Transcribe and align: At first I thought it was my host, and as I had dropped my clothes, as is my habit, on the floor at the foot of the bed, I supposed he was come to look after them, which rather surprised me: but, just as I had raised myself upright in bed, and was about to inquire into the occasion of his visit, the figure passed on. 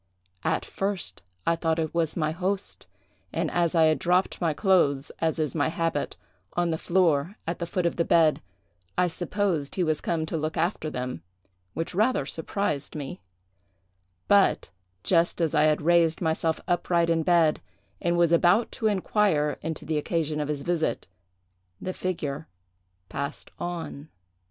At 0.43 0.65
first 0.65 1.21
I 1.45 1.55
thought 1.55 1.77
it 1.77 1.93
was 1.93 2.17
my 2.17 2.31
host, 2.31 2.87
and 3.31 3.51
as 3.51 3.75
I 3.75 3.83
had 3.85 3.99
dropped 3.99 4.41
my 4.41 4.51
clothes, 4.51 5.11
as 5.19 5.37
is 5.37 5.53
my 5.53 5.67
habit, 5.67 6.15
on 6.53 6.71
the 6.71 6.77
floor 6.79 7.35
at 7.45 7.59
the 7.59 7.67
foot 7.67 7.85
of 7.85 7.97
the 7.97 8.03
bed, 8.03 8.41
I 8.97 9.07
supposed 9.07 9.75
he 9.75 9.83
was 9.83 10.01
come 10.01 10.25
to 10.25 10.37
look 10.37 10.57
after 10.57 10.89
them, 10.89 11.21
which 11.75 11.93
rather 11.93 12.25
surprised 12.25 12.95
me: 12.95 13.21
but, 14.27 14.71
just 15.03 15.39
as 15.39 15.53
I 15.53 15.65
had 15.65 15.83
raised 15.83 16.19
myself 16.19 16.59
upright 16.67 17.11
in 17.11 17.21
bed, 17.21 17.61
and 18.01 18.17
was 18.17 18.31
about 18.31 18.71
to 18.71 18.87
inquire 18.87 19.59
into 19.61 19.85
the 19.85 19.99
occasion 19.99 20.39
of 20.39 20.47
his 20.47 20.63
visit, 20.63 21.07
the 21.79 21.93
figure 21.93 22.47
passed 23.07 23.51
on. 23.59 24.09